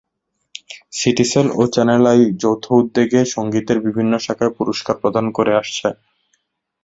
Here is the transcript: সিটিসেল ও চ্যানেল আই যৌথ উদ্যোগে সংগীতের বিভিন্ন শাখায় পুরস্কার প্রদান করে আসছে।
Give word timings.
সিটিসেল 0.93 1.47
ও 1.53 1.71
চ্যানেল 1.73 2.03
আই 2.11 2.21
যৌথ 2.41 2.63
উদ্যোগে 2.79 3.21
সংগীতের 3.35 3.77
বিভিন্ন 3.85 4.13
শাখায় 4.25 4.53
পুরস্কার 4.57 4.95
প্রদান 5.01 5.25
করে 5.37 5.51
আসছে। 5.61 5.87